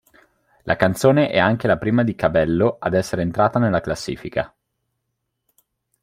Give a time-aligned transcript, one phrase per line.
[0.63, 4.51] La canzone è anche la prima di Cabello ad essere entrata nella classifica.